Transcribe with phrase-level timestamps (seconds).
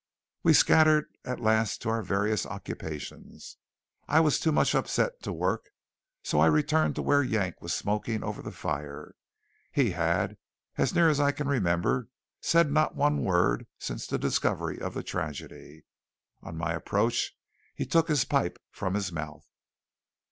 [0.41, 3.57] We scattered at last to our various occupations.
[4.07, 5.69] I was too much upset to work,
[6.23, 9.13] so I returned to where Yank was smoking over the fire.
[9.71, 10.37] He had,
[10.75, 12.07] as near as I can remember,
[12.41, 15.85] said not one word since the discovery of the tragedy.
[16.41, 17.37] On my approach
[17.75, 19.45] he took his pipe from his mouth.